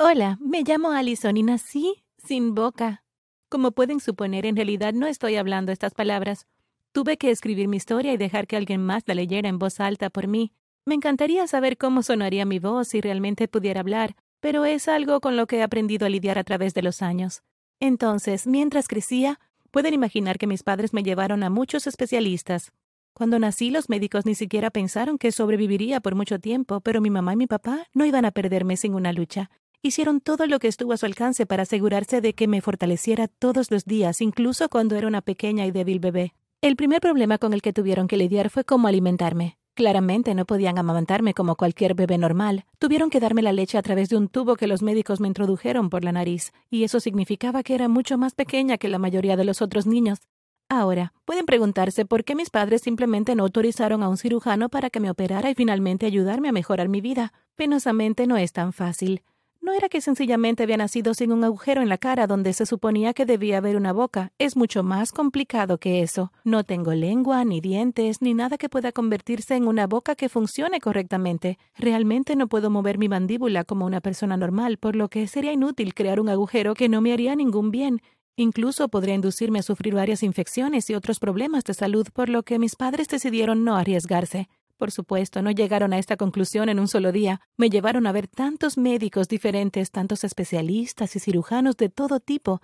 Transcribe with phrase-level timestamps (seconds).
[0.00, 3.02] Hola, me llamo Allison y nací sin boca.
[3.48, 6.46] Como pueden suponer, en realidad no estoy hablando estas palabras.
[6.92, 10.08] Tuve que escribir mi historia y dejar que alguien más la leyera en voz alta
[10.08, 10.52] por mí.
[10.84, 15.36] Me encantaría saber cómo sonaría mi voz si realmente pudiera hablar, pero es algo con
[15.36, 17.42] lo que he aprendido a lidiar a través de los años.
[17.80, 19.40] Entonces, mientras crecía,
[19.72, 22.70] pueden imaginar que mis padres me llevaron a muchos especialistas.
[23.14, 27.32] Cuando nací, los médicos ni siquiera pensaron que sobreviviría por mucho tiempo, pero mi mamá
[27.32, 29.50] y mi papá no iban a perderme sin una lucha.
[29.80, 33.70] Hicieron todo lo que estuvo a su alcance para asegurarse de que me fortaleciera todos
[33.70, 36.34] los días, incluso cuando era una pequeña y débil bebé.
[36.60, 39.56] El primer problema con el que tuvieron que lidiar fue cómo alimentarme.
[39.74, 42.64] Claramente no podían amamantarme como cualquier bebé normal.
[42.80, 45.90] Tuvieron que darme la leche a través de un tubo que los médicos me introdujeron
[45.90, 49.44] por la nariz, y eso significaba que era mucho más pequeña que la mayoría de
[49.44, 50.18] los otros niños.
[50.68, 54.98] Ahora, pueden preguntarse por qué mis padres simplemente no autorizaron a un cirujano para que
[54.98, 57.32] me operara y finalmente ayudarme a mejorar mi vida.
[57.54, 59.22] Penosamente no es tan fácil.
[59.68, 63.12] No era que sencillamente había nacido sin un agujero en la cara donde se suponía
[63.12, 64.32] que debía haber una boca.
[64.38, 66.32] Es mucho más complicado que eso.
[66.42, 70.80] No tengo lengua, ni dientes, ni nada que pueda convertirse en una boca que funcione
[70.80, 71.58] correctamente.
[71.76, 75.92] Realmente no puedo mover mi mandíbula como una persona normal, por lo que sería inútil
[75.92, 78.00] crear un agujero que no me haría ningún bien.
[78.36, 82.58] Incluso podría inducirme a sufrir varias infecciones y otros problemas de salud, por lo que
[82.58, 84.48] mis padres decidieron no arriesgarse.
[84.78, 87.40] Por supuesto, no llegaron a esta conclusión en un solo día.
[87.56, 92.62] Me llevaron a ver tantos médicos diferentes, tantos especialistas y cirujanos de todo tipo.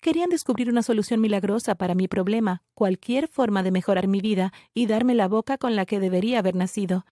[0.00, 4.86] Querían descubrir una solución milagrosa para mi problema, cualquier forma de mejorar mi vida y
[4.86, 7.06] darme la boca con la que debería haber nacido.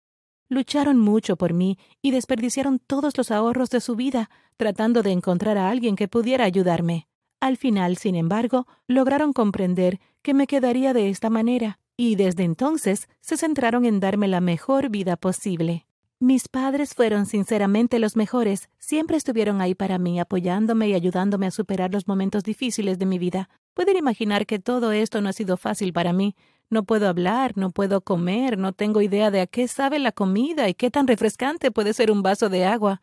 [0.50, 5.56] Lucharon mucho por mí y desperdiciaron todos los ahorros de su vida tratando de encontrar
[5.56, 7.08] a alguien que pudiera ayudarme.
[7.40, 13.08] Al final, sin embargo, lograron comprender que me quedaría de esta manera y desde entonces
[13.20, 15.86] se centraron en darme la mejor vida posible.
[16.20, 21.50] Mis padres fueron sinceramente los mejores, siempre estuvieron ahí para mí, apoyándome y ayudándome a
[21.50, 23.50] superar los momentos difíciles de mi vida.
[23.74, 26.34] Pueden imaginar que todo esto no ha sido fácil para mí.
[26.70, 30.68] No puedo hablar, no puedo comer, no tengo idea de a qué sabe la comida
[30.68, 33.02] y qué tan refrescante puede ser un vaso de agua.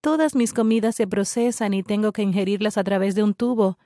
[0.00, 3.78] Todas mis comidas se procesan y tengo que ingerirlas a través de un tubo.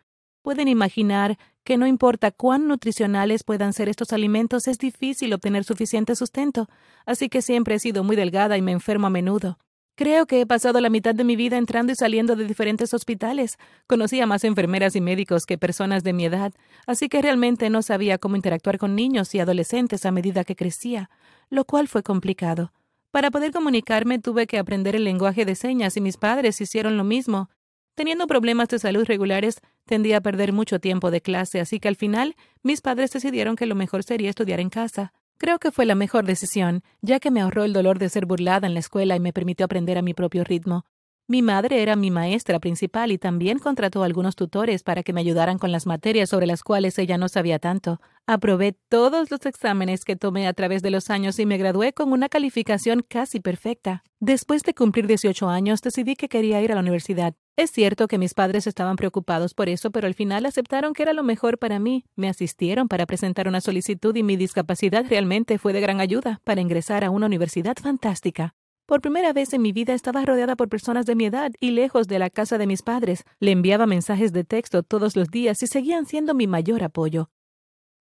[0.44, 6.14] Pueden imaginar que no importa cuán nutricionales puedan ser estos alimentos, es difícil obtener suficiente
[6.14, 6.68] sustento,
[7.06, 9.58] así que siempre he sido muy delgada y me enfermo a menudo.
[9.94, 13.56] Creo que he pasado la mitad de mi vida entrando y saliendo de diferentes hospitales.
[13.86, 16.52] Conocí a más enfermeras y médicos que personas de mi edad,
[16.86, 21.08] así que realmente no sabía cómo interactuar con niños y adolescentes a medida que crecía,
[21.48, 22.70] lo cual fue complicado.
[23.10, 27.04] Para poder comunicarme tuve que aprender el lenguaje de señas y mis padres hicieron lo
[27.04, 27.48] mismo.
[27.94, 31.94] Teniendo problemas de salud regulares, tendía a perder mucho tiempo de clase, así que al
[31.94, 35.12] final mis padres decidieron que lo mejor sería estudiar en casa.
[35.38, 38.66] Creo que fue la mejor decisión, ya que me ahorró el dolor de ser burlada
[38.66, 40.86] en la escuela y me permitió aprender a mi propio ritmo.
[41.26, 45.22] Mi madre era mi maestra principal y también contrató a algunos tutores para que me
[45.22, 48.00] ayudaran con las materias sobre las cuales ella no sabía tanto.
[48.26, 52.12] Aprobé todos los exámenes que tomé a través de los años y me gradué con
[52.12, 54.02] una calificación casi perfecta.
[54.20, 57.34] Después de cumplir 18 años, decidí que quería ir a la universidad.
[57.56, 61.12] Es cierto que mis padres estaban preocupados por eso, pero al final aceptaron que era
[61.12, 62.04] lo mejor para mí.
[62.16, 66.60] Me asistieron para presentar una solicitud y mi discapacidad realmente fue de gran ayuda para
[66.60, 68.56] ingresar a una universidad fantástica.
[68.86, 72.08] Por primera vez en mi vida estaba rodeada por personas de mi edad y lejos
[72.08, 73.22] de la casa de mis padres.
[73.38, 77.30] Le enviaba mensajes de texto todos los días y seguían siendo mi mayor apoyo.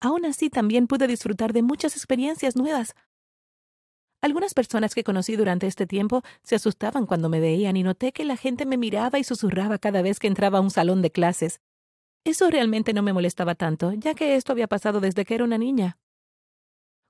[0.00, 2.94] Aún así también pude disfrutar de muchas experiencias nuevas.
[4.22, 8.24] Algunas personas que conocí durante este tiempo se asustaban cuando me veían y noté que
[8.24, 11.60] la gente me miraba y susurraba cada vez que entraba a un salón de clases.
[12.24, 15.58] Eso realmente no me molestaba tanto, ya que esto había pasado desde que era una
[15.58, 15.98] niña.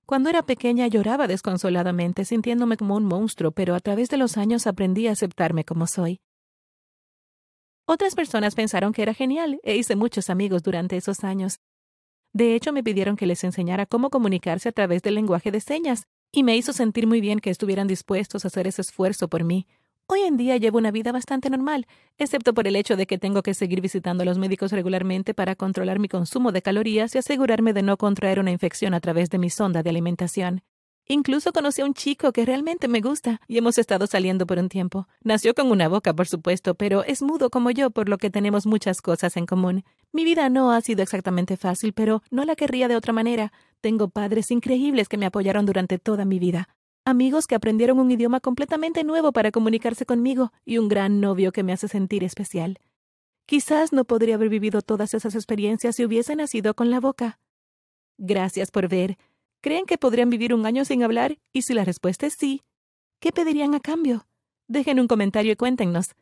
[0.06, 4.66] Cuando era pequeña lloraba desconsoladamente, sintiéndome como un monstruo, pero a través de los años
[4.66, 6.18] aprendí a aceptarme como soy.
[7.84, 11.60] Otras personas pensaron que era genial e hice muchos amigos durante esos años.
[12.32, 16.06] De hecho, me pidieron que les enseñara cómo comunicarse a través del lenguaje de señas,
[16.32, 19.66] y me hizo sentir muy bien que estuvieran dispuestos a hacer ese esfuerzo por mí.
[20.06, 21.86] Hoy en día llevo una vida bastante normal,
[22.18, 25.54] excepto por el hecho de que tengo que seguir visitando a los médicos regularmente para
[25.54, 29.38] controlar mi consumo de calorías y asegurarme de no contraer una infección a través de
[29.38, 30.62] mi sonda de alimentación.
[31.08, 34.68] Incluso conocí a un chico que realmente me gusta y hemos estado saliendo por un
[34.68, 35.08] tiempo.
[35.22, 38.66] Nació con una boca, por supuesto, pero es mudo como yo, por lo que tenemos
[38.66, 39.84] muchas cosas en común.
[40.12, 43.52] Mi vida no ha sido exactamente fácil, pero no la querría de otra manera.
[43.80, 46.68] Tengo padres increíbles que me apoyaron durante toda mi vida
[47.04, 51.62] amigos que aprendieron un idioma completamente nuevo para comunicarse conmigo y un gran novio que
[51.62, 52.78] me hace sentir especial.
[53.46, 57.38] Quizás no podría haber vivido todas esas experiencias si hubiese nacido con la boca.
[58.18, 59.18] Gracias por ver.
[59.62, 61.38] ¿Creen que podrían vivir un año sin hablar?
[61.52, 62.62] Y si la respuesta es sí,
[63.20, 64.26] ¿qué pedirían a cambio?
[64.66, 66.16] Dejen un comentario y cuéntenos.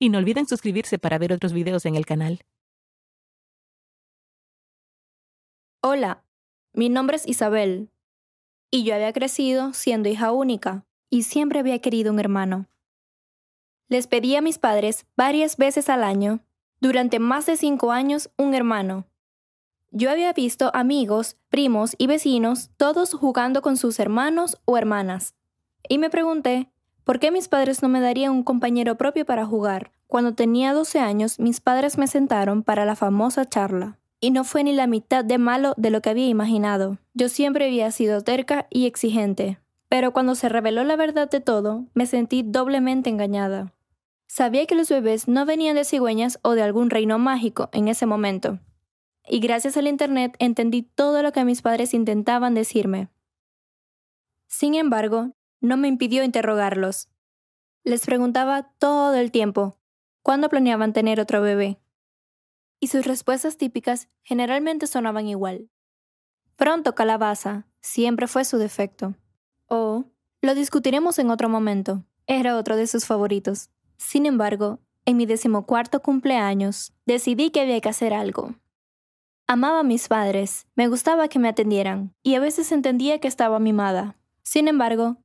[0.00, 2.40] Y no olviden suscribirse para ver otros videos en el canal.
[5.80, 6.24] Hola,
[6.72, 7.90] mi nombre es Isabel.
[8.72, 12.66] Y yo había crecido siendo hija única y siempre había querido un hermano.
[13.88, 16.40] Les pedí a mis padres varias veces al año,
[16.80, 19.06] durante más de cinco años, un hermano.
[19.90, 25.34] Yo había visto amigos, primos y vecinos, todos jugando con sus hermanos o hermanas.
[25.88, 26.70] Y me pregunté,
[27.04, 29.92] ¿por qué mis padres no me darían un compañero propio para jugar?
[30.06, 33.98] Cuando tenía 12 años, mis padres me sentaron para la famosa charla.
[34.20, 36.98] Y no fue ni la mitad de malo de lo que había imaginado.
[37.14, 39.58] Yo siempre había sido terca y exigente.
[39.88, 43.72] Pero cuando se reveló la verdad de todo, me sentí doblemente engañada.
[44.26, 48.04] Sabía que los bebés no venían de cigüeñas o de algún reino mágico en ese
[48.04, 48.58] momento.
[49.28, 53.08] Y gracias al Internet entendí todo lo que mis padres intentaban decirme.
[54.46, 57.08] Sin embargo, no me impidió interrogarlos.
[57.84, 59.76] Les preguntaba todo el tiempo,
[60.22, 61.78] ¿cuándo planeaban tener otro bebé?
[62.80, 65.68] Y sus respuestas típicas generalmente sonaban igual.
[66.56, 69.14] Pronto, calabaza, siempre fue su defecto.
[69.66, 70.06] O,
[70.40, 73.70] lo discutiremos en otro momento, era otro de sus favoritos.
[73.96, 78.54] Sin embargo, en mi decimocuarto cumpleaños, decidí que había que hacer algo.
[79.50, 83.58] Amaba a mis padres, me gustaba que me atendieran, y a veces entendía que estaba
[83.58, 84.16] mimada.
[84.42, 85.16] Sin embargo,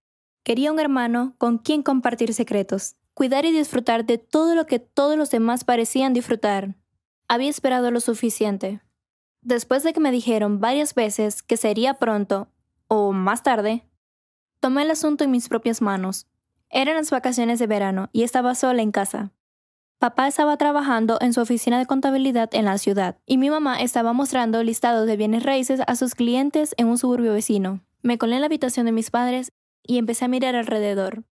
[0.43, 5.17] quería un hermano con quien compartir secretos, cuidar y disfrutar de todo lo que todos
[5.17, 6.75] los demás parecían disfrutar.
[7.27, 8.81] Había esperado lo suficiente.
[9.41, 12.47] Después de que me dijeron varias veces que sería pronto,
[12.87, 13.83] o más tarde,
[14.61, 16.27] tomé el asunto en mis propias manos
[16.73, 19.31] eran las vacaciones de verano y estaba sola en casa.
[19.99, 24.13] Papá estaba trabajando en su oficina de contabilidad en la ciudad y mi mamá estaba
[24.13, 27.81] mostrando listados de bienes raíces a sus clientes en un suburbio vecino.
[28.01, 31.23] Me colé en la habitación de mis padres y empecé a mirar alrededor,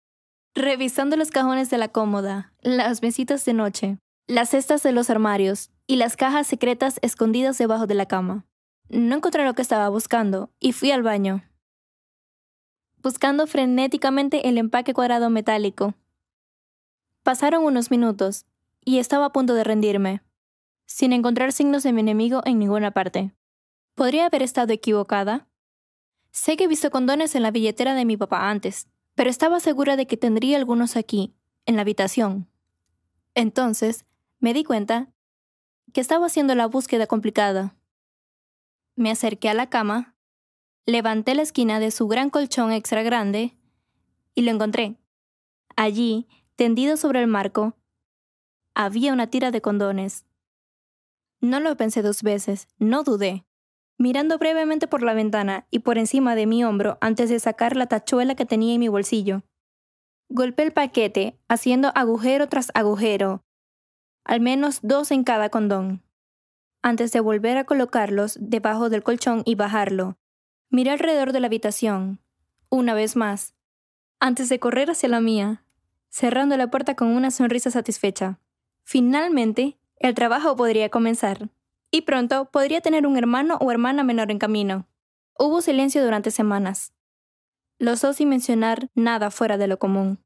[0.55, 3.99] revisando los cajones de la cómoda, las mesitas de noche,
[4.29, 8.45] las cestas de los armarios y las cajas secretas escondidas debajo de la cama.
[8.89, 11.43] No encontré lo que estaba buscando y fui al baño
[13.03, 15.95] buscando frenéticamente el empaque cuadrado metálico.
[17.23, 18.47] Pasaron unos minutos,
[18.85, 20.23] y estaba a punto de rendirme,
[20.87, 23.33] sin encontrar signos de mi enemigo en ninguna parte.
[23.95, 25.49] ¿Podría haber estado equivocada?
[26.31, 29.97] Sé que he visto condones en la billetera de mi papá antes, pero estaba segura
[29.97, 31.35] de que tendría algunos aquí,
[31.67, 32.49] en la habitación.
[33.35, 34.05] Entonces,
[34.39, 35.09] me di cuenta
[35.93, 37.77] que estaba haciendo la búsqueda complicada.
[38.97, 40.15] Me acerqué a la cama
[40.91, 43.57] Levanté la esquina de su gran colchón extra grande
[44.35, 44.97] y lo encontré.
[45.77, 47.77] Allí, tendido sobre el marco,
[48.75, 50.25] había una tira de condones.
[51.41, 53.45] No lo pensé dos veces, no dudé.
[53.99, 57.87] Mirando brevemente por la ventana y por encima de mi hombro antes de sacar la
[57.87, 59.43] tachuela que tenía en mi bolsillo.
[60.29, 63.45] Golpeé el paquete, haciendo agujero tras agujero,
[64.25, 66.03] al menos dos en cada condón,
[66.83, 70.17] antes de volver a colocarlos debajo del colchón y bajarlo,
[70.73, 72.21] Miré alrededor de la habitación,
[72.69, 73.55] una vez más,
[74.21, 75.65] antes de correr hacia la mía,
[76.11, 78.39] cerrando la puerta con una sonrisa satisfecha.
[78.93, 81.49] Finalmente, el trabajo podría comenzar,
[81.93, 84.89] y pronto podría tener un hermano o hermana menor en camino.
[85.39, 86.93] Hubo silencio durante semanas,
[87.79, 90.19] los dos sin mencionar nada fuera de lo común.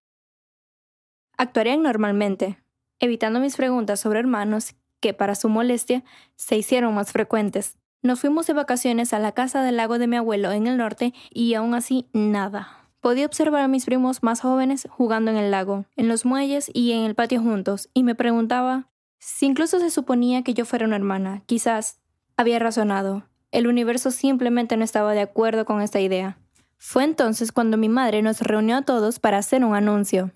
[1.37, 2.65] Actuarían normalmente,
[3.01, 6.03] evitando mis preguntas sobre hermanos que, para su molestia,
[6.35, 7.77] se hicieron más frecuentes.
[8.01, 11.13] Nos fuimos de vacaciones a la casa del lago de mi abuelo en el norte
[11.29, 12.84] y aún así nada.
[13.05, 16.93] Podía observar a mis primos más jóvenes jugando en el lago, en los muelles y
[16.93, 20.97] en el patio juntos, y me preguntaba si incluso se suponía que yo fuera una
[20.97, 21.43] hermana.
[21.45, 22.01] Quizás
[22.39, 23.29] había razonado.
[23.51, 26.39] El universo simplemente no estaba de acuerdo con esta idea.
[26.79, 30.33] Fue entonces cuando mi madre nos reunió a todos para hacer un anuncio.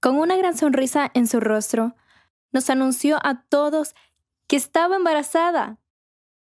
[0.00, 1.94] Con una gran sonrisa en su rostro,
[2.52, 3.94] nos anunció a todos
[4.46, 5.76] que estaba embarazada.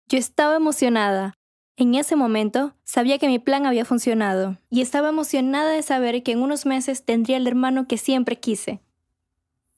[0.09, 1.39] Yo estaba emocionada.
[1.77, 6.33] En ese momento sabía que mi plan había funcionado y estaba emocionada de saber que
[6.33, 8.81] en unos meses tendría el hermano que siempre quise.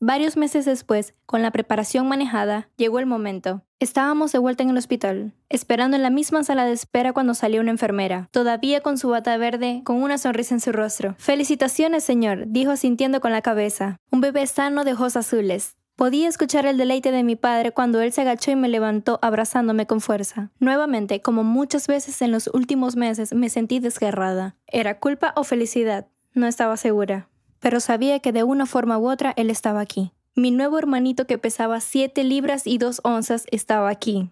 [0.01, 3.63] Varios meses después, con la preparación manejada, llegó el momento.
[3.79, 7.61] Estábamos de vuelta en el hospital, esperando en la misma sala de espera cuando salió
[7.61, 11.15] una enfermera, todavía con su bata verde, con una sonrisa en su rostro.
[11.19, 13.97] Felicitaciones, señor, dijo sintiendo con la cabeza.
[14.11, 15.77] Un bebé sano de ojos azules.
[15.97, 19.87] Podía escuchar el deleite de mi padre cuando él se agachó y me levantó abrazándome
[19.87, 20.51] con fuerza.
[20.59, 24.57] Nuevamente, como muchas veces en los últimos meses, me sentí desgarrada.
[24.67, 26.09] ¿Era culpa o felicidad?
[26.33, 27.29] No estaba segura.
[27.61, 30.13] Pero sabía que de una forma u otra él estaba aquí.
[30.35, 34.31] Mi nuevo hermanito que pesaba siete libras y dos onzas estaba aquí.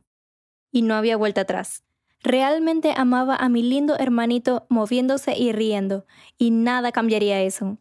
[0.72, 1.84] Y no había vuelta atrás.
[2.24, 6.06] Realmente amaba a mi lindo hermanito moviéndose y riendo,
[6.38, 7.78] y nada cambiaría eso.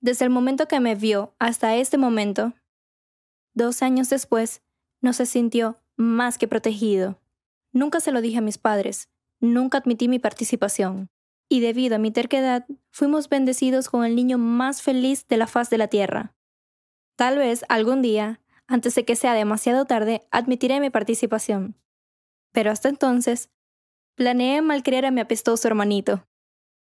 [0.00, 2.52] Desde el momento que me vio hasta este momento,
[3.54, 4.62] dos años después,
[5.00, 7.20] no se sintió más que protegido.
[7.72, 9.08] Nunca se lo dije a mis padres,
[9.40, 11.10] nunca admití mi participación,
[11.48, 15.70] y debido a mi terquedad, fuimos bendecidos con el niño más feliz de la faz
[15.70, 16.34] de la tierra.
[17.16, 21.76] Tal vez algún día, antes de que sea demasiado tarde, admitiré mi participación.
[22.52, 23.50] Pero hasta entonces,
[24.14, 26.26] planeé malcriar a mi apestoso hermanito.